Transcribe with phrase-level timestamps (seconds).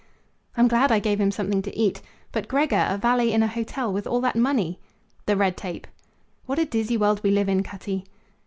[0.57, 2.01] "I'm glad I gave him something to eat.
[2.31, 4.79] But Gregor, a valet in a hotel, with all that money!"
[5.27, 5.85] "The red tape."
[6.47, 8.05] "What a dizzy world we live in, Cutty!"